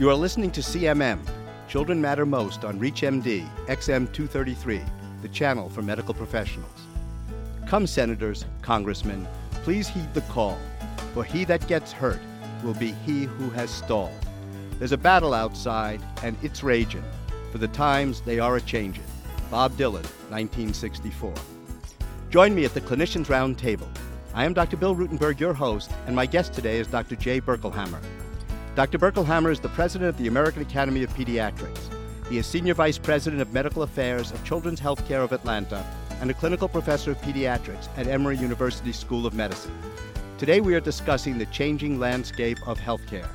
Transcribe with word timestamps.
You 0.00 0.08
are 0.08 0.14
listening 0.14 0.50
to 0.52 0.62
CMM, 0.62 1.20
Children 1.68 2.00
Matter 2.00 2.24
Most 2.24 2.64
on 2.64 2.80
ReachMD, 2.80 3.46
XM233, 3.66 4.82
the 5.20 5.28
channel 5.28 5.68
for 5.68 5.82
medical 5.82 6.14
professionals. 6.14 6.86
Come, 7.66 7.86
senators, 7.86 8.46
congressmen, 8.62 9.28
please 9.62 9.88
heed 9.88 10.14
the 10.14 10.22
call, 10.22 10.58
for 11.12 11.22
he 11.22 11.44
that 11.44 11.68
gets 11.68 11.92
hurt 11.92 12.18
will 12.64 12.72
be 12.72 12.92
he 13.04 13.24
who 13.24 13.50
has 13.50 13.68
stalled. 13.68 14.18
There's 14.78 14.92
a 14.92 14.96
battle 14.96 15.34
outside, 15.34 16.00
and 16.22 16.34
it's 16.42 16.62
raging, 16.62 17.04
for 17.52 17.58
the 17.58 17.68
times 17.68 18.22
they 18.22 18.38
are 18.38 18.56
a 18.56 18.62
changin'. 18.62 19.04
Bob 19.50 19.72
Dylan, 19.72 20.06
1964. 20.30 21.34
Join 22.30 22.54
me 22.54 22.64
at 22.64 22.72
the 22.72 22.80
Clinicians 22.80 23.26
Roundtable. 23.26 23.88
I 24.32 24.46
am 24.46 24.54
Dr. 24.54 24.78
Bill 24.78 24.96
Rutenberg, 24.96 25.38
your 25.38 25.52
host, 25.52 25.90
and 26.06 26.16
my 26.16 26.24
guest 26.24 26.54
today 26.54 26.78
is 26.78 26.86
Dr. 26.86 27.16
Jay 27.16 27.38
Berkelhamer. 27.38 28.00
Dr. 28.76 28.98
Berkelhamer 28.98 29.50
is 29.50 29.58
the 29.58 29.68
president 29.70 30.08
of 30.08 30.16
the 30.16 30.28
American 30.28 30.62
Academy 30.62 31.02
of 31.02 31.12
Pediatrics. 31.14 31.92
He 32.28 32.38
is 32.38 32.46
senior 32.46 32.72
vice 32.74 32.98
president 32.98 33.42
of 33.42 33.52
medical 33.52 33.82
affairs 33.82 34.30
of 34.30 34.44
Children's 34.44 34.80
Healthcare 34.80 35.24
of 35.24 35.32
Atlanta 35.32 35.84
and 36.20 36.30
a 36.30 36.34
clinical 36.34 36.68
professor 36.68 37.10
of 37.10 37.20
pediatrics 37.20 37.88
at 37.98 38.06
Emory 38.06 38.36
University 38.36 38.92
School 38.92 39.26
of 39.26 39.34
Medicine. 39.34 39.76
Today 40.38 40.60
we 40.60 40.76
are 40.76 40.80
discussing 40.80 41.36
the 41.36 41.46
changing 41.46 41.98
landscape 41.98 42.58
of 42.68 42.78
healthcare. 42.78 43.28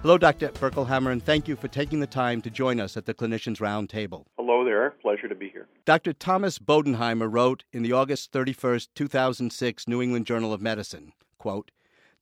Hello, 0.00 0.16
Dr. 0.16 0.48
Berkelhamer, 0.48 1.12
and 1.12 1.22
thank 1.22 1.46
you 1.46 1.54
for 1.54 1.68
taking 1.68 2.00
the 2.00 2.06
time 2.06 2.40
to 2.40 2.48
join 2.48 2.80
us 2.80 2.96
at 2.96 3.04
the 3.04 3.12
Clinicians 3.12 3.58
Roundtable. 3.58 4.24
Hello 4.38 4.64
there. 4.64 4.92
Pleasure 5.02 5.28
to 5.28 5.34
be 5.34 5.50
here. 5.50 5.68
Dr. 5.84 6.14
Thomas 6.14 6.58
Bodenheimer 6.58 7.30
wrote 7.30 7.64
in 7.72 7.82
the 7.82 7.92
August 7.92 8.32
31st, 8.32 8.88
2006 8.94 9.86
New 9.86 10.00
England 10.00 10.26
Journal 10.26 10.54
of 10.54 10.62
Medicine, 10.62 11.12
quote, 11.36 11.70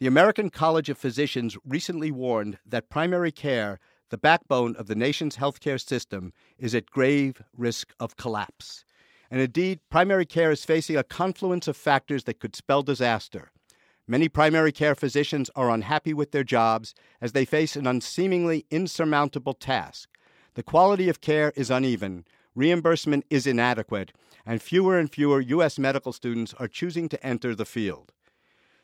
the 0.01 0.07
American 0.07 0.49
College 0.49 0.89
of 0.89 0.97
Physicians 0.97 1.59
recently 1.63 2.11
warned 2.11 2.59
that 2.65 2.89
primary 2.89 3.31
care, 3.31 3.79
the 4.09 4.17
backbone 4.17 4.75
of 4.77 4.87
the 4.87 4.95
nation's 4.95 5.37
healthcare 5.37 5.79
system, 5.79 6.33
is 6.59 6.75
at 6.75 6.91
grave 6.91 7.43
risk 7.55 7.93
of 8.01 8.17
collapse. 8.17 8.87
And 9.31 9.43
indeed, 9.43 9.79
primary 9.91 10.25
care 10.25 10.51
is 10.51 10.65
facing 10.65 10.97
a 10.97 11.05
confluence 11.05 11.69
of 11.69 11.77
factors 11.77 12.25
that 12.25 12.41
could 12.41 12.57
spell 12.57 12.83
disaster. 12.83 13.53
Many 14.09 14.31
primary 14.31 14.73
care 14.73 14.95
physicians 14.95 15.51
are 15.55 15.71
unhappy 15.71 16.15
with 16.15 16.33
their 16.33 16.45
jobs 16.45 16.95
as 17.21 17.33
they 17.33 17.45
face 17.45 17.77
an 17.77 17.87
unseemingly 17.87 18.65
insurmountable 18.71 19.53
task. 19.53 20.09
The 20.55 20.63
quality 20.63 21.11
of 21.11 21.21
care 21.21 21.53
is 21.57 21.71
uneven, 21.71 22.25
reimbursement 22.55 23.27
is 23.29 23.47
inadequate, 23.47 24.13
and 24.47 24.63
fewer 24.63 24.99
and 24.99 25.13
fewer 25.13 25.43
U.S. 25.43 25.79
medical 25.79 26.15
students 26.15 26.55
are 26.55 26.69
choosing 26.69 27.07
to 27.11 27.23
enter 27.25 27.55
the 27.55 27.67
field. 27.67 28.13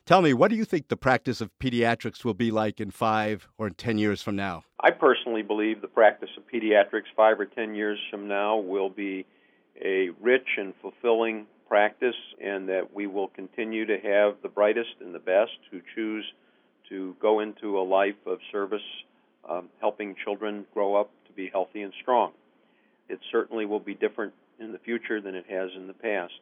Tell 0.06 0.22
me, 0.22 0.34
what 0.34 0.52
do 0.52 0.56
you 0.56 0.64
think 0.64 0.86
the 0.86 0.96
practice 0.96 1.40
of 1.40 1.50
pediatrics 1.58 2.24
will 2.24 2.32
be 2.32 2.52
like 2.52 2.80
in 2.80 2.92
five 2.92 3.48
or 3.58 3.66
in 3.66 3.74
ten 3.74 3.98
years 3.98 4.22
from 4.22 4.36
now? 4.36 4.62
I 4.78 4.92
personally 4.92 5.42
believe 5.42 5.80
the 5.80 5.88
practice 5.88 6.30
of 6.36 6.44
pediatrics 6.46 7.10
five 7.16 7.40
or 7.40 7.44
ten 7.44 7.74
years 7.74 7.98
from 8.08 8.28
now 8.28 8.56
will 8.56 8.88
be 8.88 9.26
a 9.84 10.10
rich 10.20 10.46
and 10.58 10.72
fulfilling 10.80 11.46
practice, 11.66 12.14
and 12.40 12.68
that 12.68 12.94
we 12.94 13.08
will 13.08 13.26
continue 13.26 13.84
to 13.84 13.98
have 13.98 14.36
the 14.44 14.48
brightest 14.48 14.94
and 15.00 15.12
the 15.12 15.18
best 15.18 15.58
who 15.72 15.80
choose 15.96 16.24
to 16.88 17.16
go 17.20 17.40
into 17.40 17.76
a 17.76 17.82
life 17.82 18.14
of 18.26 18.38
service, 18.52 18.78
um, 19.50 19.68
helping 19.80 20.14
children 20.22 20.64
grow 20.72 20.94
up 20.94 21.10
to 21.26 21.32
be 21.32 21.50
healthy 21.52 21.82
and 21.82 21.92
strong. 22.00 22.30
It 23.08 23.18
certainly 23.32 23.66
will 23.66 23.80
be 23.80 23.94
different 23.94 24.34
in 24.60 24.70
the 24.70 24.78
future 24.78 25.20
than 25.20 25.34
it 25.34 25.46
has 25.48 25.70
in 25.74 25.88
the 25.88 25.94
past. 25.94 26.34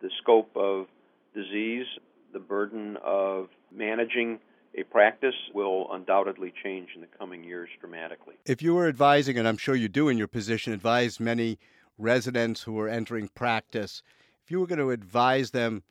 The 0.00 0.08
scope 0.22 0.50
of 0.56 0.86
disease 1.34 1.86
the 2.32 2.38
burden 2.38 2.96
of 3.04 3.48
managing 3.70 4.38
a 4.74 4.84
practice 4.84 5.34
will 5.54 5.92
undoubtedly 5.92 6.52
change 6.62 6.90
in 6.94 7.00
the 7.02 7.06
coming 7.18 7.44
years 7.44 7.68
dramatically. 7.80 8.36
If 8.46 8.62
you 8.62 8.74
were 8.74 8.88
advising, 8.88 9.38
and 9.38 9.46
I'm 9.46 9.58
sure 9.58 9.74
you 9.74 9.88
do 9.88 10.08
in 10.08 10.16
your 10.16 10.28
position, 10.28 10.72
advise 10.72 11.20
many 11.20 11.58
residents 11.98 12.62
who 12.62 12.78
are 12.80 12.88
entering 12.88 13.28
practice, 13.28 14.02
if 14.44 14.50
you 14.50 14.60
were 14.60 14.66
going 14.66 14.78
to 14.78 14.90
advise 14.90 15.50
them 15.50 15.82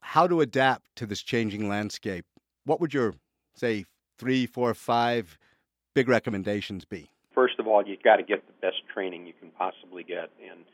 how 0.00 0.26
to 0.26 0.40
adapt 0.40 0.96
to 0.96 1.06
this 1.06 1.22
changing 1.22 1.68
landscape, 1.68 2.24
what 2.64 2.80
would 2.80 2.92
your, 2.92 3.14
say, 3.54 3.84
three, 4.18 4.46
four, 4.46 4.74
five 4.74 5.38
big 5.94 6.08
recommendations 6.08 6.84
be? 6.84 7.10
First 7.34 7.58
of 7.58 7.66
all, 7.66 7.86
you've 7.86 8.02
got 8.02 8.16
to 8.16 8.22
get 8.22 8.46
the 8.46 8.52
best 8.60 8.82
training 8.92 9.26
you 9.26 9.32
can 9.38 9.50
possibly 9.50 10.02
get 10.02 10.30
in, 10.40 10.64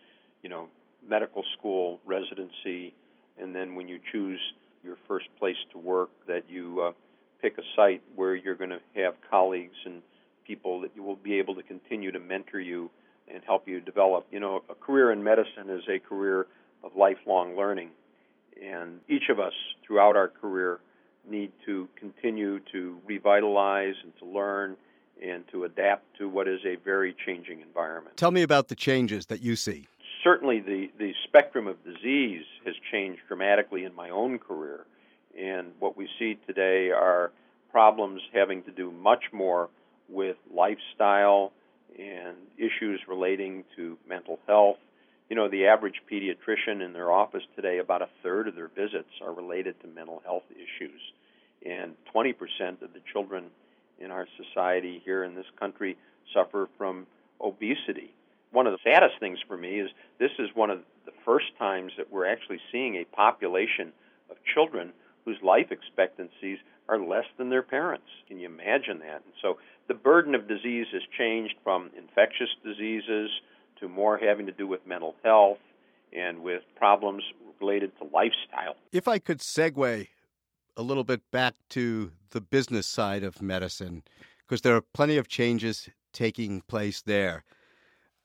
you 0.43 0.49
know, 0.49 0.69
medical 1.06 1.44
school, 1.59 2.00
residency, 2.06 2.94
and 3.41 3.55
then 3.55 3.75
when 3.75 3.87
you 3.87 3.99
choose 4.10 4.41
your 4.88 4.97
first 5.06 5.26
place 5.38 5.56
to 5.72 5.78
work, 5.78 6.10
that 6.26 6.44
you 6.49 6.81
uh, 6.81 6.93
pick 7.43 7.59
a 7.59 7.62
site 7.76 8.03
where 8.16 8.34
you're 8.34 8.54
going 8.54 8.71
to 8.71 8.81
have 8.97 9.15
colleagues 9.31 9.76
and 9.84 10.03
people 10.47 10.81
that 10.81 10.91
you 10.97 11.03
will 11.03 11.16
be 11.16 11.38
able 11.38 11.54
to 11.54 11.62
continue 11.62 12.10
to 12.10 12.19
mentor 12.19 12.59
you 12.59 12.91
and 13.32 13.43
help 13.44 13.69
you 13.69 13.81
develop. 13.81 14.26
You 14.32 14.41
know, 14.41 14.62
a 14.71 14.75
career 14.75 15.12
in 15.12 15.22
medicine 15.22 15.69
is 15.69 15.82
a 15.88 15.99
career 15.99 16.47
of 16.82 16.97
lifelong 16.97 17.54
learning, 17.56 17.91
and 18.60 19.00
each 19.09 19.28
of 19.28 19.38
us 19.38 19.53
throughout 19.87 20.16
our 20.16 20.28
career 20.28 20.81
need 21.28 21.53
to 21.66 21.87
continue 21.97 22.59
to 22.72 22.99
revitalize 23.06 23.94
and 24.03 24.16
to 24.19 24.25
learn 24.25 24.76
and 25.22 25.44
to 25.53 25.65
adapt 25.65 26.05
to 26.16 26.28
what 26.28 26.49
is 26.49 26.60
a 26.65 26.76
very 26.76 27.15
changing 27.26 27.60
environment. 27.60 28.16
Tell 28.16 28.31
me 28.31 28.43
about 28.43 28.69
the 28.69 28.76
changes 28.76 29.26
that 29.26 29.43
you 29.43 29.56
see 29.56 29.87
certainly 30.48 30.60
the, 30.60 30.91
the 30.98 31.12
spectrum 31.25 31.66
of 31.66 31.76
disease 31.84 32.44
has 32.64 32.75
changed 32.91 33.20
dramatically 33.28 33.84
in 33.84 33.94
my 33.94 34.10
own 34.10 34.38
career. 34.38 34.84
And 35.38 35.72
what 35.78 35.97
we 35.97 36.09
see 36.19 36.38
today 36.47 36.91
are 36.91 37.31
problems 37.70 38.20
having 38.32 38.62
to 38.64 38.70
do 38.70 38.91
much 38.91 39.25
more 39.32 39.69
with 40.08 40.37
lifestyle 40.53 41.53
and 41.98 42.37
issues 42.56 43.00
relating 43.08 43.64
to 43.76 43.98
mental 44.08 44.38
health. 44.47 44.78
You 45.28 45.37
know, 45.37 45.48
the 45.48 45.66
average 45.66 46.00
pediatrician 46.10 46.84
in 46.84 46.92
their 46.92 47.12
office 47.12 47.42
today, 47.54 47.78
about 47.78 48.03
a 48.03 48.08
third 48.22 48.48
of 48.48 48.54
their 48.54 48.69
visits 48.69 49.10
are 49.22 49.32
related 49.32 49.78
to 49.82 49.87
mental 49.88 50.22
health 50.25 50.44
issues. 50.53 51.00
And 51.66 51.94
20% 52.14 52.32
of 52.82 52.92
the 52.94 53.00
children 53.12 53.44
in 54.00 54.10
our 54.10 54.26
society 54.37 55.03
here 55.04 55.25
in 55.25 55.34
this 55.34 55.47
country 55.58 55.98
suffer 56.32 56.69
from 56.78 57.06
obesity 57.41 58.14
one 58.53 58.66
of 58.66 58.72
the 58.72 58.78
saddest 58.82 59.19
things 59.20 59.38
for 59.47 59.56
me 59.56 59.81
is 59.81 59.91
this 60.19 60.31
is 60.38 60.48
one 60.54 60.70
of 60.70 60.81
the 61.06 61.12
first 61.25 61.47
times 61.59 61.92
that 61.97 62.10
we're 62.12 62.26
actually 62.26 62.60
seeing 62.72 62.97
a 62.97 63.04
population 63.04 63.92
of 64.31 64.36
children 64.54 64.92
whose 65.25 65.38
life 65.42 65.70
expectancies 65.70 66.58
are 66.88 66.98
less 66.98 67.26
than 67.37 67.50
their 67.50 67.62
parents. 67.62 68.06
Can 68.26 68.38
you 68.38 68.47
imagine 68.47 69.00
that? 69.00 69.22
And 69.25 69.34
so 69.42 69.58
the 69.88 69.94
burden 69.94 70.34
of 70.34 70.48
disease 70.48 70.87
has 70.92 71.03
changed 71.16 71.54
from 71.62 71.91
infectious 71.97 72.48
diseases 72.64 73.31
to 73.81 73.88
more 73.88 74.16
having 74.19 74.47
to 74.47 74.53
do 74.53 74.66
with 74.66 74.87
mental 74.87 75.14
health 75.22 75.58
and 76.16 76.42
with 76.42 76.62
problems 76.76 77.22
related 77.60 77.92
to 77.98 78.04
lifestyle. 78.04 78.76
If 78.92 79.06
I 79.06 79.19
could 79.19 79.38
segue 79.38 80.08
a 80.76 80.82
little 80.82 81.04
bit 81.04 81.20
back 81.31 81.54
to 81.70 82.12
the 82.31 82.41
business 82.41 82.87
side 82.87 83.22
of 83.22 83.42
medicine, 83.42 84.03
because 84.47 84.62
there 84.62 84.76
are 84.76 84.81
plenty 84.81 85.19
of 85.19 85.28
changes 85.28 85.91
taking 86.12 86.62
place 86.62 87.03
there. 87.03 87.44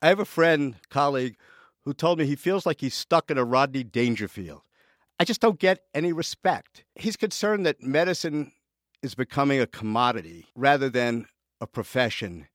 I 0.04 0.08
have 0.08 0.20
a 0.20 0.26
friend, 0.26 0.76
colleague, 0.90 1.38
who 1.86 1.94
told 1.94 2.20
me 2.20 2.26
he 2.26 2.36
feels 2.36 2.66
like 2.66 2.82
he's 2.82 2.94
stuck 2.94 3.32
in 3.32 3.38
a 3.38 3.46
Rodney 3.46 3.86
Dangerfield. 3.86 4.62
I 5.18 5.24
just 5.24 5.40
don't 5.40 5.58
get 5.58 5.86
any 5.94 6.12
respect. 6.12 6.84
He's 6.96 7.16
concerned 7.16 7.66
that 7.66 7.82
medicine 7.82 8.52
is 9.02 9.16
becoming 9.16 9.62
a 9.62 9.66
commodity 9.66 10.48
rather 10.58 10.90
than 10.90 11.28
a 11.62 11.68
profession, 11.68 12.50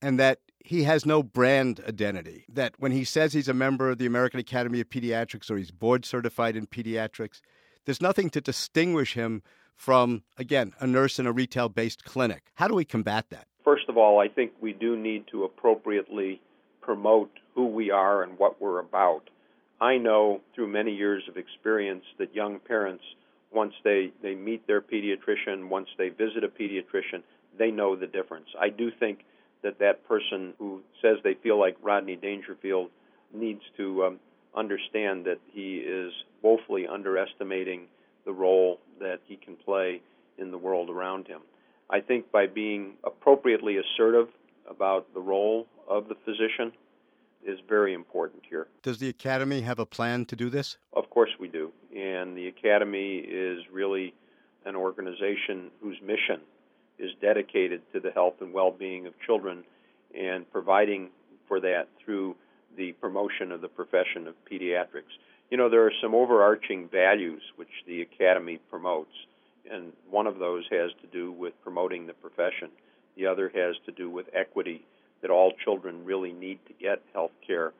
and 0.00 0.18
that 0.18 0.38
he 0.60 0.84
has 0.84 1.04
no 1.04 1.22
brand 1.22 1.82
identity. 1.86 2.46
That 2.48 2.72
when 2.78 2.92
he 2.92 3.04
says 3.04 3.34
he's 3.34 3.48
a 3.48 3.54
member 3.54 3.90
of 3.90 3.98
the 3.98 4.06
American 4.06 4.40
Academy 4.40 4.80
of 4.80 4.88
Pediatrics 4.88 5.50
or 5.50 5.58
he's 5.58 5.70
board 5.70 6.06
certified 6.06 6.56
in 6.56 6.66
pediatrics, 6.66 7.42
there's 7.84 8.00
nothing 8.00 8.30
to 8.30 8.40
distinguish 8.40 9.12
him 9.12 9.42
from, 9.76 10.22
again, 10.38 10.72
a 10.80 10.86
nurse 10.86 11.18
in 11.18 11.26
a 11.26 11.32
retail 11.32 11.68
based 11.68 12.02
clinic. 12.04 12.44
How 12.54 12.66
do 12.66 12.74
we 12.74 12.86
combat 12.86 13.26
that? 13.28 13.46
First 13.62 13.90
of 13.90 13.98
all, 13.98 14.20
I 14.20 14.28
think 14.28 14.52
we 14.62 14.72
do 14.72 14.96
need 14.96 15.26
to 15.32 15.44
appropriately 15.44 16.40
promote 16.84 17.30
who 17.54 17.66
we 17.66 17.90
are 17.90 18.22
and 18.22 18.38
what 18.38 18.60
we're 18.60 18.80
about. 18.80 19.22
I 19.80 19.96
know 19.96 20.40
through 20.54 20.68
many 20.68 20.94
years 20.94 21.22
of 21.28 21.36
experience 21.36 22.04
that 22.18 22.34
young 22.34 22.58
parents, 22.58 23.04
once 23.52 23.74
they, 23.82 24.12
they 24.22 24.34
meet 24.34 24.66
their 24.66 24.80
pediatrician, 24.80 25.68
once 25.68 25.88
they 25.98 26.08
visit 26.10 26.44
a 26.44 26.48
pediatrician, 26.48 27.22
they 27.58 27.70
know 27.70 27.96
the 27.96 28.06
difference. 28.06 28.46
I 28.60 28.68
do 28.68 28.90
think 28.98 29.20
that 29.62 29.78
that 29.78 30.06
person 30.06 30.54
who 30.58 30.82
says 31.00 31.16
they 31.24 31.34
feel 31.42 31.58
like 31.58 31.76
Rodney 31.82 32.16
Dangerfield 32.16 32.90
needs 33.32 33.62
to 33.76 34.04
um, 34.04 34.20
understand 34.56 35.24
that 35.24 35.38
he 35.52 35.76
is 35.76 36.12
woefully 36.42 36.86
underestimating 36.86 37.86
the 38.24 38.32
role 38.32 38.78
that 39.00 39.20
he 39.26 39.36
can 39.36 39.56
play 39.56 40.00
in 40.38 40.50
the 40.50 40.58
world 40.58 40.90
around 40.90 41.26
him. 41.26 41.40
I 41.90 42.00
think 42.00 42.30
by 42.30 42.46
being 42.46 42.94
appropriately 43.04 43.76
assertive 43.78 44.28
about 44.68 45.12
the 45.14 45.20
role 45.20 45.66
of 45.88 46.08
the 46.08 46.14
physician 46.24 46.72
is 47.46 47.58
very 47.68 47.92
important 47.92 48.42
here. 48.48 48.66
Does 48.82 48.98
the 48.98 49.08
Academy 49.08 49.60
have 49.60 49.78
a 49.78 49.86
plan 49.86 50.24
to 50.26 50.36
do 50.36 50.48
this? 50.48 50.78
Of 50.94 51.10
course 51.10 51.30
we 51.38 51.48
do. 51.48 51.72
And 51.94 52.36
the 52.36 52.48
Academy 52.48 53.16
is 53.18 53.60
really 53.70 54.14
an 54.64 54.74
organization 54.76 55.70
whose 55.82 56.00
mission 56.02 56.40
is 56.98 57.10
dedicated 57.20 57.82
to 57.92 58.00
the 58.00 58.10
health 58.10 58.34
and 58.40 58.52
well 58.52 58.70
being 58.70 59.06
of 59.06 59.12
children 59.26 59.64
and 60.18 60.50
providing 60.52 61.10
for 61.48 61.60
that 61.60 61.88
through 62.02 62.36
the 62.76 62.92
promotion 62.92 63.52
of 63.52 63.60
the 63.60 63.68
profession 63.68 64.26
of 64.26 64.34
pediatrics. 64.50 65.12
You 65.50 65.56
know, 65.56 65.68
there 65.68 65.84
are 65.86 65.92
some 66.02 66.14
overarching 66.14 66.88
values 66.88 67.42
which 67.56 67.68
the 67.86 68.02
Academy 68.02 68.58
promotes, 68.70 69.12
and 69.70 69.92
one 70.10 70.26
of 70.26 70.38
those 70.38 70.64
has 70.70 70.90
to 71.02 71.06
do 71.12 71.30
with 71.30 71.52
promoting 71.62 72.06
the 72.06 72.14
profession. 72.14 72.70
The 73.16 73.26
other 73.26 73.50
has 73.54 73.76
to 73.86 73.92
do 73.92 74.10
with 74.10 74.26
equity, 74.32 74.84
that 75.24 75.30
all 75.30 75.52
children 75.64 76.04
really 76.04 76.32
need 76.32 76.58
to 76.66 76.74
get 76.74 77.00
health 77.14 77.30
care. 77.46 77.72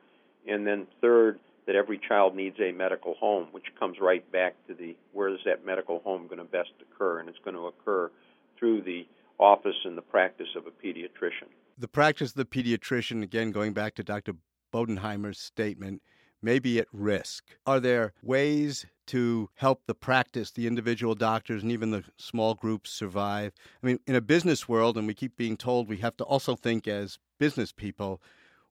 And 0.47 0.65
then, 0.65 0.87
third, 0.99 1.39
that 1.67 1.75
every 1.75 1.99
child 1.99 2.35
needs 2.35 2.57
a 2.59 2.71
medical 2.71 3.13
home, 3.19 3.49
which 3.51 3.65
comes 3.79 3.97
right 4.01 4.29
back 4.31 4.55
to 4.67 4.73
the 4.73 4.95
where 5.13 5.29
is 5.29 5.39
that 5.45 5.63
medical 5.63 5.99
home 5.99 6.25
going 6.25 6.39
to 6.39 6.43
best 6.43 6.71
occur? 6.81 7.19
And 7.19 7.29
it's 7.29 7.37
going 7.45 7.55
to 7.55 7.67
occur 7.67 8.09
through 8.57 8.81
the 8.81 9.05
office 9.39 9.75
and 9.85 9.95
the 9.95 10.01
practice 10.01 10.47
of 10.55 10.65
a 10.65 10.71
pediatrician. 10.71 11.49
The 11.77 11.87
practice 11.87 12.31
of 12.31 12.37
the 12.37 12.45
pediatrician, 12.45 13.21
again, 13.21 13.51
going 13.51 13.73
back 13.73 13.93
to 13.95 14.03
Dr. 14.03 14.33
Bodenheimer's 14.73 15.39
statement, 15.39 16.01
may 16.41 16.59
be 16.59 16.79
at 16.79 16.87
risk. 16.91 17.43
Are 17.65 17.79
there 17.79 18.13
ways 18.21 18.85
to 19.07 19.49
help 19.55 19.83
the 19.85 19.95
practice, 19.95 20.51
the 20.51 20.67
individual 20.67 21.15
doctors, 21.15 21.63
and 21.63 21.71
even 21.71 21.91
the 21.91 22.03
small 22.17 22.53
groups 22.53 22.91
survive? 22.91 23.53
I 23.81 23.87
mean, 23.87 23.99
in 24.05 24.15
a 24.15 24.21
business 24.21 24.67
world, 24.67 24.97
and 24.97 25.07
we 25.07 25.13
keep 25.13 25.37
being 25.37 25.57
told 25.57 25.87
we 25.87 25.97
have 25.97 26.17
to 26.17 26.23
also 26.23 26.55
think 26.55 26.87
as 26.87 27.19
business 27.39 27.71
people, 27.71 28.21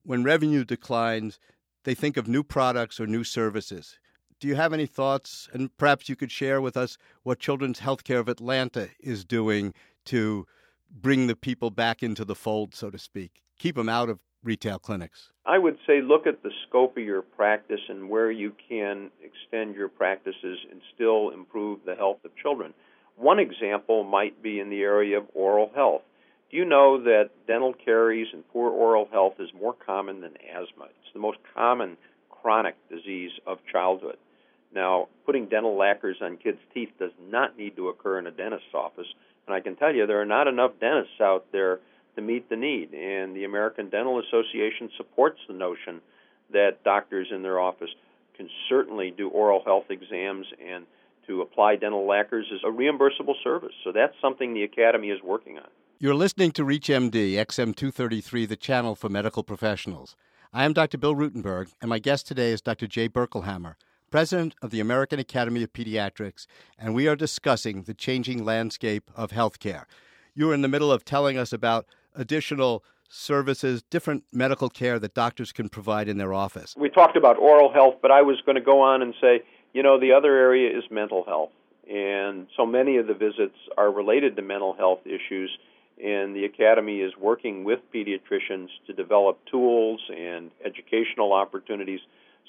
when 0.02 0.24
revenue 0.24 0.64
declines, 0.64 1.38
they 1.84 1.94
think 1.94 2.16
of 2.16 2.28
new 2.28 2.42
products 2.42 3.00
or 3.00 3.06
new 3.06 3.24
services. 3.24 3.98
Do 4.40 4.48
you 4.48 4.56
have 4.56 4.72
any 4.72 4.86
thoughts? 4.86 5.48
And 5.52 5.74
perhaps 5.76 6.08
you 6.08 6.16
could 6.16 6.30
share 6.30 6.60
with 6.60 6.76
us 6.76 6.98
what 7.22 7.38
Children's 7.38 7.80
Healthcare 7.80 8.20
of 8.20 8.28
Atlanta 8.28 8.88
is 9.00 9.24
doing 9.24 9.74
to 10.06 10.46
bring 10.90 11.26
the 11.26 11.36
people 11.36 11.70
back 11.70 12.02
into 12.02 12.24
the 12.24 12.34
fold, 12.34 12.74
so 12.74 12.90
to 12.90 12.98
speak, 12.98 13.42
keep 13.58 13.76
them 13.76 13.88
out 13.88 14.08
of 14.08 14.20
retail 14.44 14.78
clinics? 14.78 15.30
I 15.46 15.58
would 15.58 15.78
say 15.86 16.00
look 16.00 16.26
at 16.26 16.42
the 16.42 16.50
scope 16.68 16.96
of 16.96 17.02
your 17.02 17.22
practice 17.22 17.80
and 17.88 18.08
where 18.08 18.30
you 18.30 18.52
can 18.68 19.10
extend 19.22 19.74
your 19.74 19.88
practices 19.88 20.58
and 20.70 20.80
still 20.94 21.30
improve 21.30 21.80
the 21.84 21.94
health 21.94 22.18
of 22.24 22.30
children. 22.36 22.72
One 23.16 23.38
example 23.38 24.04
might 24.04 24.42
be 24.42 24.60
in 24.60 24.70
the 24.70 24.82
area 24.82 25.18
of 25.18 25.26
oral 25.34 25.70
health. 25.74 26.02
Do 26.50 26.56
you 26.56 26.64
know 26.64 27.02
that 27.02 27.30
dental 27.46 27.72
caries 27.72 28.28
and 28.32 28.48
poor 28.52 28.70
oral 28.70 29.08
health 29.10 29.34
is 29.38 29.48
more 29.60 29.74
common 29.74 30.20
than 30.20 30.34
asthma? 30.54 30.84
It's 30.84 31.12
the 31.12 31.20
most 31.20 31.38
common 31.54 31.96
chronic 32.30 32.76
disease 32.88 33.32
of 33.46 33.58
childhood. 33.70 34.16
Now, 34.74 35.08
putting 35.24 35.48
dental 35.48 35.76
lacquers 35.76 36.16
on 36.20 36.36
kids' 36.36 36.58
teeth 36.72 36.90
does 36.98 37.12
not 37.30 37.56
need 37.56 37.76
to 37.76 37.88
occur 37.88 38.18
in 38.18 38.26
a 38.26 38.30
dentist's 38.30 38.74
office, 38.74 39.06
and 39.46 39.54
I 39.54 39.60
can 39.60 39.76
tell 39.76 39.94
you 39.94 40.06
there 40.06 40.20
are 40.20 40.26
not 40.26 40.48
enough 40.48 40.72
dentists 40.80 41.20
out 41.20 41.46
there 41.52 41.80
to 42.16 42.22
meet 42.22 42.48
the 42.48 42.56
need. 42.56 42.92
And 42.92 43.34
the 43.34 43.44
American 43.44 43.90
Dental 43.90 44.20
Association 44.20 44.90
supports 44.96 45.38
the 45.48 45.54
notion 45.54 46.00
that 46.52 46.84
doctors 46.84 47.28
in 47.34 47.42
their 47.42 47.58
office 47.58 47.90
can 48.36 48.48
certainly 48.68 49.10
do 49.16 49.28
oral 49.28 49.62
health 49.64 49.84
exams 49.90 50.46
and 50.64 50.84
to 51.26 51.40
apply 51.40 51.76
dental 51.76 52.06
lacquers 52.06 52.46
is 52.52 52.60
a 52.64 52.70
reimbursable 52.70 53.34
service. 53.42 53.72
So 53.82 53.92
that's 53.92 54.14
something 54.20 54.52
the 54.52 54.64
Academy 54.64 55.08
is 55.08 55.22
working 55.22 55.58
on. 55.58 55.68
You're 55.98 56.14
listening 56.14 56.50
to 56.52 56.64
ReachMD, 56.64 57.32
XM233, 57.32 58.48
the 58.48 58.56
channel 58.56 58.94
for 58.94 59.08
medical 59.08 59.42
professionals. 59.42 60.16
I 60.52 60.64
am 60.64 60.72
Dr. 60.72 60.98
Bill 60.98 61.14
Rutenberg, 61.14 61.72
and 61.80 61.88
my 61.88 61.98
guest 61.98 62.26
today 62.26 62.52
is 62.52 62.60
Dr. 62.60 62.86
Jay 62.86 63.08
Berkelhamer, 63.08 63.76
president 64.10 64.54
of 64.60 64.70
the 64.70 64.80
American 64.80 65.18
Academy 65.18 65.62
of 65.62 65.72
Pediatrics, 65.72 66.46
and 66.78 66.94
we 66.94 67.08
are 67.08 67.16
discussing 67.16 67.82
the 67.82 67.94
changing 67.94 68.44
landscape 68.44 69.10
of 69.16 69.30
healthcare. 69.30 69.84
You're 70.34 70.54
in 70.54 70.62
the 70.62 70.68
middle 70.68 70.92
of 70.92 71.04
telling 71.04 71.38
us 71.38 71.52
about 71.52 71.86
additional 72.14 72.84
services, 73.08 73.82
different 73.90 74.24
medical 74.32 74.68
care 74.68 74.98
that 74.98 75.14
doctors 75.14 75.52
can 75.52 75.68
provide 75.68 76.08
in 76.08 76.18
their 76.18 76.32
office. 76.32 76.74
We 76.76 76.88
talked 76.88 77.16
about 77.16 77.38
oral 77.38 77.72
health, 77.72 77.96
but 78.02 78.10
I 78.10 78.22
was 78.22 78.40
going 78.44 78.56
to 78.56 78.62
go 78.62 78.80
on 78.80 79.02
and 79.02 79.14
say, 79.20 79.42
you 79.72 79.82
know, 79.82 79.98
the 80.00 80.12
other 80.12 80.36
area 80.36 80.76
is 80.76 80.84
mental 80.90 81.24
health. 81.24 81.50
And 81.88 82.46
so 82.56 82.64
many 82.64 82.96
of 82.96 83.06
the 83.06 83.14
visits 83.14 83.56
are 83.76 83.90
related 83.92 84.36
to 84.36 84.42
mental 84.42 84.72
health 84.72 85.00
issues, 85.04 85.50
and 86.02 86.34
the 86.34 86.44
Academy 86.44 87.00
is 87.00 87.12
working 87.20 87.62
with 87.62 87.80
pediatricians 87.94 88.68
to 88.86 88.92
develop 88.94 89.38
tools 89.50 90.00
and 90.10 90.50
educational 90.64 91.32
opportunities 91.32 92.00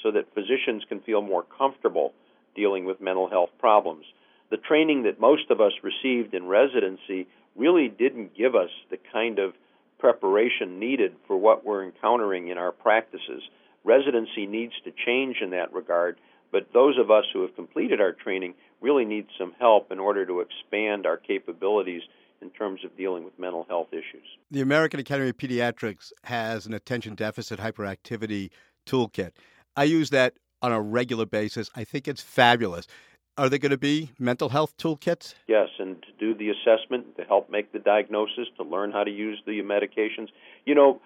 so 0.01 0.11
that 0.11 0.33
physicians 0.33 0.83
can 0.87 1.01
feel 1.01 1.21
more 1.21 1.43
comfortable 1.57 2.13
dealing 2.55 2.85
with 2.85 3.01
mental 3.01 3.29
health 3.29 3.49
problems. 3.59 4.05
The 4.51 4.57
training 4.57 5.03
that 5.03 5.19
most 5.19 5.51
of 5.51 5.59
us 5.59 5.73
received 5.83 6.33
in 6.33 6.47
residency 6.47 7.27
really 7.55 7.87
didn't 7.87 8.35
give 8.35 8.55
us 8.55 8.69
the 8.89 8.97
kind 9.11 9.39
of 9.39 9.53
preparation 9.99 10.79
needed 10.79 11.15
for 11.27 11.37
what 11.37 11.65
we're 11.65 11.83
encountering 11.83 12.49
in 12.49 12.57
our 12.57 12.71
practices. 12.71 13.41
Residency 13.83 14.45
needs 14.45 14.73
to 14.83 14.91
change 15.05 15.37
in 15.41 15.51
that 15.51 15.73
regard, 15.73 16.17
but 16.51 16.67
those 16.73 16.97
of 16.97 17.11
us 17.11 17.25
who 17.33 17.41
have 17.41 17.55
completed 17.55 18.01
our 18.01 18.11
training 18.11 18.55
really 18.81 19.05
need 19.05 19.27
some 19.37 19.53
help 19.59 19.91
in 19.91 19.99
order 19.99 20.25
to 20.25 20.41
expand 20.41 21.05
our 21.05 21.17
capabilities 21.17 22.01
in 22.41 22.49
terms 22.49 22.83
of 22.83 22.95
dealing 22.97 23.23
with 23.23 23.37
mental 23.39 23.65
health 23.69 23.87
issues. 23.91 24.25
The 24.51 24.61
American 24.61 24.99
Academy 24.99 25.29
of 25.29 25.37
Pediatrics 25.37 26.11
has 26.23 26.65
an 26.65 26.73
attention 26.73 27.15
deficit 27.15 27.59
hyperactivity 27.59 28.49
toolkit. 28.85 29.31
I 29.75 29.85
use 29.85 30.09
that 30.11 30.33
on 30.61 30.71
a 30.71 30.81
regular 30.81 31.25
basis. 31.25 31.69
I 31.75 31.83
think 31.83 32.07
it's 32.07 32.21
fabulous. 32.21 32.87
Are 33.37 33.49
there 33.49 33.59
going 33.59 33.71
to 33.71 33.77
be 33.77 34.11
mental 34.17 34.47
health 34.47 34.77
toolkits? 34.77 35.35
Yes, 35.45 35.67
and 35.77 36.01
to 36.03 36.07
do 36.17 36.33
the 36.33 36.51
assessment, 36.51 37.17
to 37.17 37.25
help 37.25 37.49
make 37.49 37.73
the 37.73 37.79
diagnosis, 37.79 38.47
to 38.55 38.63
learn 38.63 38.93
how 38.93 39.03
to 39.03 39.11
use 39.11 39.41
the 39.45 39.61
medications. 39.61 40.29
You 40.65 40.73
know, 40.73 41.01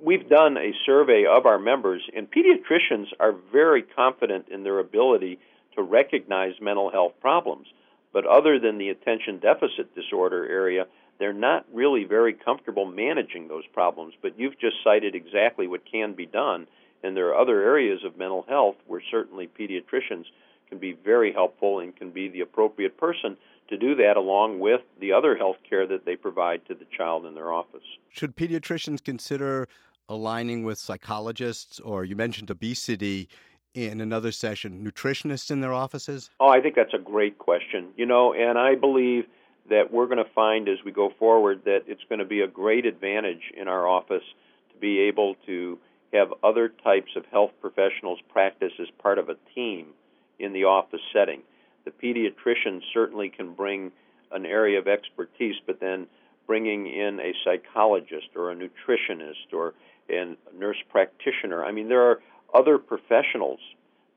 we've 0.00 0.28
done 0.28 0.56
a 0.56 0.72
survey 0.86 1.24
of 1.28 1.46
our 1.46 1.58
members, 1.58 2.08
and 2.16 2.28
pediatricians 2.30 3.06
are 3.18 3.34
very 3.52 3.82
confident 3.82 4.46
in 4.50 4.62
their 4.62 4.78
ability 4.78 5.40
to 5.74 5.82
recognize 5.82 6.52
mental 6.60 6.92
health 6.92 7.14
problems. 7.20 7.66
But 8.12 8.24
other 8.24 8.60
than 8.60 8.78
the 8.78 8.90
attention 8.90 9.40
deficit 9.40 9.92
disorder 9.96 10.46
area, 10.48 10.86
they're 11.18 11.32
not 11.32 11.66
really 11.72 12.04
very 12.04 12.34
comfortable 12.34 12.86
managing 12.86 13.48
those 13.48 13.66
problems. 13.72 14.14
But 14.22 14.38
you've 14.38 14.60
just 14.60 14.76
cited 14.84 15.16
exactly 15.16 15.66
what 15.66 15.90
can 15.90 16.12
be 16.12 16.26
done, 16.26 16.68
and 17.02 17.16
there 17.16 17.30
are 17.30 17.40
other 17.40 17.60
areas 17.64 18.04
of 18.04 18.16
mental 18.16 18.44
health 18.48 18.76
where 18.86 19.02
certainly 19.10 19.48
pediatricians 19.48 20.26
can 20.68 20.78
be 20.78 20.92
very 21.04 21.32
helpful 21.32 21.80
and 21.80 21.94
can 21.96 22.10
be 22.10 22.28
the 22.28 22.40
appropriate 22.40 22.96
person 22.96 23.36
to 23.68 23.76
do 23.76 23.94
that 23.96 24.16
along 24.16 24.58
with 24.60 24.80
the 25.00 25.12
other 25.12 25.36
health 25.36 25.56
care 25.68 25.86
that 25.86 26.04
they 26.04 26.16
provide 26.16 26.66
to 26.66 26.74
the 26.74 26.86
child 26.96 27.26
in 27.26 27.34
their 27.34 27.52
office. 27.52 27.82
Should 28.10 28.36
pediatricians 28.36 29.02
consider 29.02 29.68
aligning 30.08 30.64
with 30.64 30.78
psychologists 30.78 31.78
or 31.80 32.04
you 32.04 32.16
mentioned 32.16 32.50
obesity 32.50 33.28
in 33.74 34.00
another 34.00 34.32
session, 34.32 34.82
nutritionists 34.84 35.50
in 35.50 35.60
their 35.60 35.74
offices? 35.74 36.30
Oh, 36.40 36.48
I 36.48 36.60
think 36.60 36.74
that's 36.74 36.94
a 36.94 36.98
great 36.98 37.38
question. 37.38 37.88
You 37.96 38.06
know, 38.06 38.32
and 38.32 38.58
I 38.58 38.74
believe 38.74 39.24
that 39.68 39.92
we're 39.92 40.06
going 40.06 40.24
to 40.24 40.32
find 40.34 40.68
as 40.68 40.78
we 40.84 40.92
go 40.92 41.12
forward 41.18 41.62
that 41.64 41.80
it's 41.86 42.02
going 42.08 42.20
to 42.20 42.24
be 42.24 42.40
a 42.40 42.46
great 42.46 42.86
advantage 42.86 43.52
in 43.54 43.68
our 43.68 43.86
office 43.86 44.22
to 44.72 44.78
be 44.80 45.00
able 45.00 45.36
to 45.46 45.78
have 46.12 46.32
other 46.42 46.70
types 46.82 47.10
of 47.16 47.26
health 47.26 47.50
professionals 47.60 48.18
practice 48.32 48.72
as 48.80 48.88
part 49.02 49.18
of 49.18 49.28
a 49.28 49.36
team 49.54 49.88
in 50.38 50.52
the 50.52 50.64
office 50.64 51.00
setting. 51.12 51.42
The 51.84 51.90
pediatrician 51.90 52.80
certainly 52.92 53.28
can 53.28 53.54
bring 53.54 53.92
an 54.32 54.44
area 54.44 54.78
of 54.78 54.86
expertise, 54.86 55.56
but 55.66 55.80
then 55.80 56.06
bringing 56.46 56.86
in 56.86 57.20
a 57.20 57.32
psychologist 57.44 58.28
or 58.36 58.50
a 58.50 58.56
nutritionist 58.56 59.52
or 59.52 59.74
a 60.10 60.36
nurse 60.58 60.82
practitioner. 60.90 61.64
I 61.64 61.72
mean, 61.72 61.88
there 61.88 62.02
are 62.02 62.20
other 62.54 62.78
professionals 62.78 63.60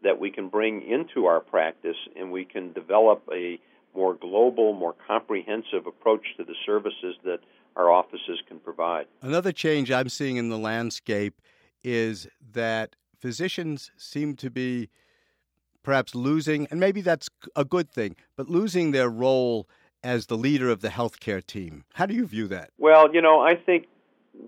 that 0.04 0.20
we 0.20 0.32
can 0.32 0.48
bring 0.48 0.82
into 0.82 1.26
our 1.26 1.40
practice, 1.40 1.98
and 2.16 2.32
we 2.32 2.46
can 2.46 2.74
develop 2.74 3.22
a 3.32 3.60
more 3.94 4.14
global, 4.14 4.74
more 4.74 4.96
comprehensive 5.08 5.86
approach 5.86 6.26
to 6.38 6.44
the 6.44 6.56
services 6.66 7.16
that 7.24 7.40
our 7.76 7.92
offices 7.92 8.40
can 8.48 8.60
provide. 8.60 9.06
Another 9.22 9.52
change 9.52 9.92
I'm 9.92 10.10
seeing 10.10 10.38
in 10.38 10.50
the 10.50 10.58
landscape 10.58 11.42
is 11.84 12.28
that 12.54 12.96
physicians 13.20 13.92
seem 13.98 14.36
to 14.38 14.50
be 14.50 14.90
perhaps 15.84 16.16
losing, 16.16 16.68
and 16.68 16.80
maybe 16.80 17.02
that's 17.02 17.30
a 17.56 17.66
good 17.66 17.90
thing, 17.92 18.16
but 18.36 18.50
losing 18.50 18.92
their 18.92 19.10
role 19.10 19.68
as 20.04 20.28
the 20.28 20.38
leader 20.38 20.70
of 20.70 20.82
the 20.82 20.90
healthcare 20.90 21.46
team. 21.46 21.84
How 21.94 22.06
do 22.06 22.14
you 22.14 22.26
view 22.26 22.48
that? 22.48 22.72
Well, 22.78 23.14
you 23.14 23.22
know, 23.22 23.40
I 23.42 23.56
think 23.56 23.88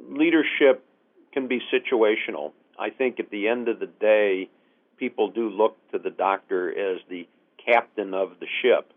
leadership 0.09 0.83
can 1.31 1.47
be 1.47 1.61
situational. 1.71 2.53
I 2.79 2.89
think 2.89 3.19
at 3.19 3.29
the 3.29 3.47
end 3.47 3.67
of 3.67 3.79
the 3.79 3.87
day, 3.87 4.49
people 4.97 5.29
do 5.29 5.49
look 5.49 5.77
to 5.91 5.99
the 5.99 6.09
doctor 6.09 6.69
as 6.69 7.01
the 7.09 7.27
captain 7.63 8.13
of 8.13 8.39
the 8.39 8.47
ship. 8.61 8.91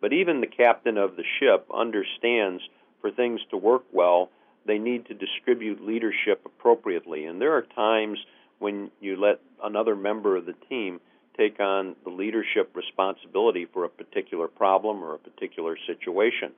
But 0.00 0.12
even 0.12 0.40
the 0.40 0.46
captain 0.46 0.96
of 0.96 1.16
the 1.16 1.24
ship 1.40 1.66
understands 1.74 2.62
for 3.00 3.10
things 3.10 3.40
to 3.50 3.56
work 3.56 3.84
well, 3.92 4.30
they 4.66 4.78
need 4.78 5.06
to 5.06 5.14
distribute 5.14 5.84
leadership 5.84 6.42
appropriately. 6.44 7.24
And 7.24 7.40
there 7.40 7.54
are 7.56 7.62
times 7.62 8.18
when 8.58 8.90
you 9.00 9.16
let 9.16 9.40
another 9.62 9.96
member 9.96 10.36
of 10.36 10.46
the 10.46 10.54
team 10.68 11.00
take 11.38 11.60
on 11.60 11.94
the 12.04 12.10
leadership 12.10 12.74
responsibility 12.74 13.66
for 13.72 13.84
a 13.84 13.88
particular 13.88 14.48
problem 14.48 15.02
or 15.02 15.14
a 15.14 15.18
particular 15.18 15.76
situation. 15.86 16.52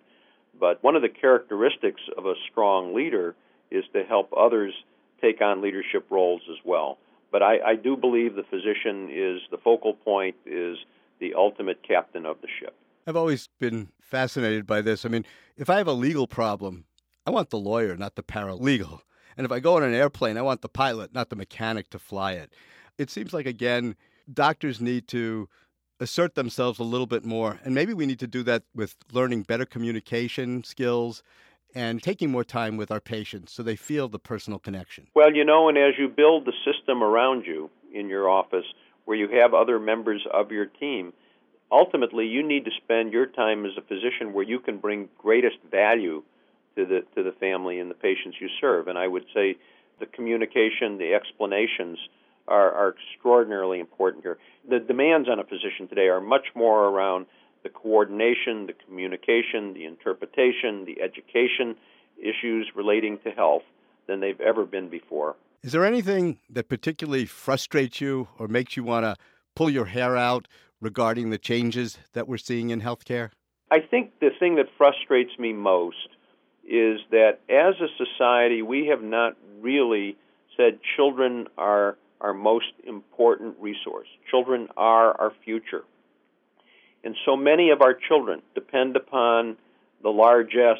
But 0.58 0.82
one 0.82 0.96
of 0.96 1.02
the 1.02 1.08
characteristics 1.08 2.00
of 2.16 2.26
a 2.26 2.34
strong 2.50 2.94
leader 2.94 3.34
is 3.70 3.84
to 3.92 4.02
help 4.04 4.32
others 4.36 4.72
take 5.20 5.40
on 5.40 5.62
leadership 5.62 6.06
roles 6.10 6.42
as 6.50 6.56
well. 6.64 6.98
But 7.30 7.42
I, 7.42 7.58
I 7.60 7.74
do 7.76 7.96
believe 7.96 8.34
the 8.34 8.42
physician 8.42 9.08
is 9.12 9.40
the 9.50 9.58
focal 9.62 9.94
point, 9.94 10.34
is 10.46 10.78
the 11.20 11.34
ultimate 11.34 11.86
captain 11.86 12.26
of 12.26 12.40
the 12.40 12.48
ship. 12.58 12.74
I've 13.06 13.16
always 13.16 13.48
been 13.58 13.88
fascinated 14.00 14.66
by 14.66 14.80
this. 14.80 15.04
I 15.04 15.08
mean, 15.08 15.24
if 15.56 15.70
I 15.70 15.76
have 15.76 15.86
a 15.86 15.92
legal 15.92 16.26
problem, 16.26 16.84
I 17.26 17.30
want 17.30 17.50
the 17.50 17.58
lawyer, 17.58 17.96
not 17.96 18.16
the 18.16 18.22
paralegal. 18.22 19.00
And 19.36 19.44
if 19.44 19.52
I 19.52 19.60
go 19.60 19.76
on 19.76 19.82
an 19.82 19.94
airplane, 19.94 20.36
I 20.36 20.42
want 20.42 20.62
the 20.62 20.68
pilot, 20.68 21.14
not 21.14 21.30
the 21.30 21.36
mechanic 21.36 21.90
to 21.90 21.98
fly 21.98 22.32
it. 22.32 22.52
It 22.98 23.10
seems 23.10 23.32
like, 23.32 23.46
again, 23.46 23.94
doctors 24.32 24.80
need 24.80 25.08
to 25.08 25.48
assert 26.00 26.34
themselves 26.34 26.78
a 26.78 26.84
little 26.84 27.06
bit 27.06 27.24
more. 27.24 27.60
And 27.64 27.74
maybe 27.74 27.92
we 27.92 28.06
need 28.06 28.18
to 28.20 28.26
do 28.26 28.42
that 28.44 28.62
with 28.74 28.96
learning 29.12 29.42
better 29.42 29.66
communication 29.66 30.64
skills 30.64 31.22
and 31.74 32.02
taking 32.02 32.30
more 32.30 32.44
time 32.44 32.76
with 32.76 32.90
our 32.90 33.00
patients 33.00 33.52
so 33.52 33.62
they 33.62 33.76
feel 33.76 34.08
the 34.08 34.18
personal 34.18 34.58
connection. 34.58 35.06
Well, 35.14 35.32
you 35.34 35.44
know, 35.44 35.68
and 35.68 35.78
as 35.78 35.94
you 35.98 36.08
build 36.08 36.46
the 36.46 36.52
system 36.64 37.02
around 37.02 37.44
you 37.46 37.70
in 37.94 38.08
your 38.08 38.28
office 38.28 38.64
where 39.04 39.16
you 39.16 39.28
have 39.40 39.54
other 39.54 39.78
members 39.78 40.26
of 40.32 40.50
your 40.50 40.66
team, 40.66 41.12
ultimately 41.70 42.26
you 42.26 42.42
need 42.42 42.64
to 42.64 42.70
spend 42.82 43.12
your 43.12 43.26
time 43.26 43.64
as 43.64 43.72
a 43.76 43.82
physician 43.82 44.32
where 44.32 44.44
you 44.44 44.58
can 44.58 44.78
bring 44.78 45.08
greatest 45.18 45.58
value 45.70 46.22
to 46.76 46.86
the 46.86 47.04
to 47.14 47.22
the 47.22 47.32
family 47.32 47.78
and 47.78 47.90
the 47.90 47.94
patients 47.94 48.36
you 48.40 48.48
serve. 48.60 48.88
And 48.88 48.98
I 48.98 49.06
would 49.06 49.26
say 49.34 49.56
the 49.98 50.06
communication, 50.06 50.98
the 50.98 51.14
explanations 51.14 51.98
are, 52.48 52.72
are 52.72 52.94
extraordinarily 52.94 53.80
important 53.80 54.24
here. 54.24 54.38
The 54.68 54.78
demands 54.78 55.28
on 55.28 55.38
a 55.38 55.44
physician 55.44 55.88
today 55.88 56.08
are 56.08 56.20
much 56.20 56.46
more 56.54 56.88
around 56.88 57.26
the 57.62 57.68
coordination, 57.68 58.66
the 58.66 58.74
communication, 58.86 59.74
the 59.74 59.84
interpretation, 59.84 60.84
the 60.84 61.00
education 61.02 61.76
issues 62.18 62.70
relating 62.74 63.18
to 63.24 63.30
health 63.30 63.62
than 64.06 64.20
they've 64.20 64.40
ever 64.40 64.64
been 64.64 64.88
before. 64.88 65.36
Is 65.62 65.72
there 65.72 65.84
anything 65.84 66.38
that 66.48 66.68
particularly 66.68 67.26
frustrates 67.26 68.00
you 68.00 68.28
or 68.38 68.48
makes 68.48 68.76
you 68.76 68.84
want 68.84 69.04
to 69.04 69.16
pull 69.54 69.68
your 69.68 69.86
hair 69.86 70.16
out 70.16 70.48
regarding 70.80 71.30
the 71.30 71.38
changes 71.38 71.98
that 72.14 72.26
we're 72.26 72.38
seeing 72.38 72.70
in 72.70 72.80
healthcare? 72.80 73.30
I 73.70 73.78
think 73.80 74.18
the 74.20 74.30
thing 74.38 74.56
that 74.56 74.66
frustrates 74.76 75.38
me 75.38 75.52
most 75.52 76.08
is 76.64 77.00
that 77.10 77.40
as 77.48 77.74
a 77.80 77.88
society, 77.96 78.62
we 78.62 78.86
have 78.86 79.02
not 79.02 79.36
really 79.60 80.16
said 80.56 80.78
children 80.96 81.46
are 81.58 81.96
our 82.20 82.34
most 82.34 82.72
important 82.84 83.56
resource. 83.60 84.08
Children 84.30 84.68
are 84.76 85.18
our 85.20 85.32
future. 85.44 85.84
And 87.02 87.16
so 87.24 87.36
many 87.36 87.70
of 87.70 87.80
our 87.80 87.94
children 87.94 88.42
depend 88.54 88.96
upon 88.96 89.56
the 90.02 90.10
largesse 90.10 90.78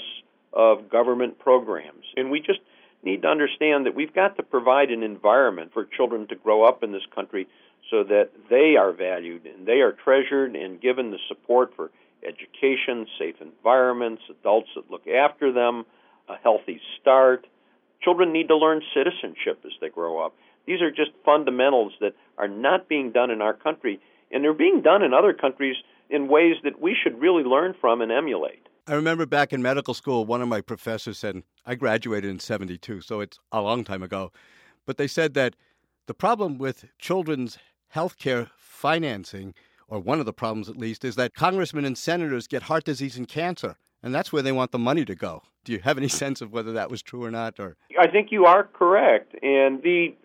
of 0.52 0.90
government 0.90 1.38
programs. 1.38 2.04
And 2.16 2.30
we 2.30 2.40
just 2.40 2.60
need 3.02 3.22
to 3.22 3.28
understand 3.28 3.86
that 3.86 3.94
we've 3.94 4.14
got 4.14 4.36
to 4.36 4.42
provide 4.42 4.90
an 4.90 5.02
environment 5.02 5.72
for 5.72 5.84
children 5.84 6.26
to 6.28 6.36
grow 6.36 6.64
up 6.64 6.82
in 6.82 6.92
this 6.92 7.06
country 7.14 7.48
so 7.90 8.04
that 8.04 8.30
they 8.50 8.76
are 8.76 8.92
valued 8.92 9.46
and 9.46 9.66
they 9.66 9.80
are 9.80 9.92
treasured 9.92 10.54
and 10.54 10.80
given 10.80 11.10
the 11.10 11.18
support 11.28 11.72
for 11.74 11.90
education, 12.26 13.06
safe 13.18 13.36
environments, 13.40 14.22
adults 14.28 14.68
that 14.76 14.90
look 14.90 15.06
after 15.06 15.52
them, 15.52 15.86
a 16.28 16.36
healthy 16.36 16.80
start. 17.00 17.46
Children 18.02 18.32
need 18.32 18.48
to 18.48 18.56
learn 18.56 18.82
citizenship 18.94 19.60
as 19.64 19.72
they 19.80 19.88
grow 19.88 20.24
up. 20.24 20.34
These 20.66 20.82
are 20.82 20.90
just 20.90 21.10
fundamentals 21.24 21.92
that 22.00 22.14
are 22.38 22.48
not 22.48 22.88
being 22.88 23.12
done 23.12 23.30
in 23.30 23.42
our 23.42 23.54
country, 23.54 24.00
and 24.30 24.44
they're 24.44 24.54
being 24.54 24.82
done 24.82 25.02
in 25.02 25.14
other 25.14 25.32
countries 25.32 25.76
in 26.08 26.28
ways 26.28 26.56
that 26.64 26.80
we 26.80 26.96
should 27.00 27.20
really 27.20 27.44
learn 27.44 27.74
from 27.80 28.00
and 28.00 28.10
emulate. 28.12 28.68
I 28.86 28.94
remember 28.94 29.26
back 29.26 29.52
in 29.52 29.62
medical 29.62 29.94
school, 29.94 30.24
one 30.24 30.42
of 30.42 30.48
my 30.48 30.60
professors 30.60 31.18
said, 31.18 31.42
I 31.64 31.74
graduated 31.76 32.30
in 32.30 32.40
72, 32.40 33.02
so 33.02 33.20
it's 33.20 33.38
a 33.52 33.60
long 33.60 33.84
time 33.84 34.02
ago, 34.02 34.32
but 34.86 34.96
they 34.96 35.06
said 35.06 35.34
that 35.34 35.54
the 36.06 36.14
problem 36.14 36.58
with 36.58 36.86
children's 36.98 37.58
health 37.88 38.18
care 38.18 38.48
financing, 38.56 39.54
or 39.86 40.00
one 40.00 40.18
of 40.18 40.26
the 40.26 40.32
problems 40.32 40.68
at 40.68 40.76
least, 40.76 41.04
is 41.04 41.14
that 41.16 41.34
congressmen 41.34 41.84
and 41.84 41.96
senators 41.96 42.46
get 42.46 42.62
heart 42.64 42.84
disease 42.84 43.16
and 43.16 43.28
cancer, 43.28 43.76
and 44.02 44.14
that's 44.14 44.32
where 44.32 44.42
they 44.42 44.52
want 44.52 44.72
the 44.72 44.78
money 44.78 45.04
to 45.04 45.14
go. 45.14 45.42
Do 45.64 45.72
you 45.72 45.80
have 45.80 45.98
any 45.98 46.08
sense 46.22 46.40
of 46.40 46.52
whether 46.52 46.72
that 46.72 46.90
was 46.90 47.02
true 47.02 47.22
or 47.22 47.30
not? 47.30 47.60
Or 47.60 47.76
I 47.98 48.08
think 48.08 48.32
you 48.32 48.46
are 48.46 48.64
correct, 48.64 49.34
and 49.42 49.82
the 49.82 50.16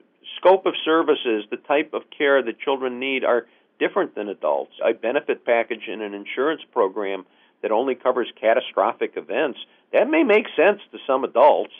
scope 0.46 0.66
of 0.66 0.74
services, 0.84 1.46
the 1.50 1.58
type 1.58 1.94
of 1.94 2.04
care 2.16 2.44
that 2.44 2.60
children 2.60 3.00
need 3.00 3.24
are 3.24 3.46
different 3.80 4.16
than 4.16 4.30
adults. 4.30 4.74
A 4.84 4.94
benefit 4.94 5.46
package 5.46 5.88
in 5.92 6.02
an 6.02 6.14
insurance 6.14 6.62
program 6.72 7.26
that 7.62 7.72
only 7.72 7.96
covers 7.96 8.32
catastrophic 8.40 9.14
events, 9.16 9.60
that 9.92 10.10
may 10.10 10.24
make 10.24 10.46
sense 10.56 10.82
to 10.92 10.98
some 11.08 11.24
adults, 11.24 11.74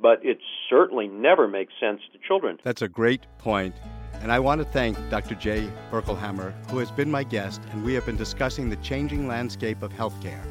but 0.00 0.24
it 0.24 0.38
certainly 0.70 1.08
never 1.08 1.48
makes 1.48 1.72
sense 1.80 2.00
to 2.12 2.18
children. 2.26 2.58
That's 2.62 2.82
a 2.82 2.88
great 2.88 3.26
point. 3.38 3.74
And 4.20 4.30
I 4.30 4.38
want 4.38 4.60
to 4.60 4.64
thank 4.64 4.96
Dr. 5.10 5.34
Jay 5.34 5.68
Berkelhamer, 5.90 6.52
who 6.70 6.78
has 6.78 6.92
been 6.92 7.10
my 7.10 7.24
guest, 7.24 7.60
and 7.72 7.84
we 7.84 7.92
have 7.94 8.06
been 8.06 8.16
discussing 8.16 8.70
the 8.70 8.76
changing 8.76 9.26
landscape 9.26 9.82
of 9.82 9.92
healthcare. 9.92 10.44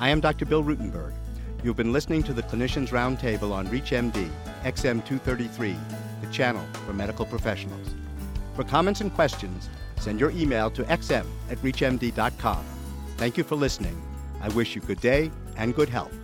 I 0.00 0.08
am 0.08 0.20
Dr. 0.20 0.46
Bill 0.46 0.64
Rutenberg. 0.64 1.12
You've 1.62 1.76
been 1.76 1.92
listening 1.92 2.22
to 2.24 2.32
the 2.32 2.42
Clinicians 2.42 2.88
Roundtable 2.88 3.52
on 3.52 3.68
ReachMD, 3.68 4.30
XM233, 4.62 5.76
the 6.22 6.32
channel 6.32 6.64
for 6.86 6.92
medical 6.92 7.26
professionals. 7.26 7.94
For 8.54 8.64
comments 8.64 9.00
and 9.00 9.12
questions, 9.12 9.68
send 9.98 10.18
your 10.18 10.30
email 10.30 10.70
to 10.70 10.82
xm 10.84 11.26
at 11.50 11.58
reachmd.com. 11.58 12.64
Thank 13.16 13.36
you 13.36 13.44
for 13.44 13.56
listening. 13.56 14.00
I 14.40 14.48
wish 14.50 14.74
you 14.74 14.80
good 14.80 15.00
day 15.00 15.30
and 15.56 15.74
good 15.74 15.88
health. 15.88 16.21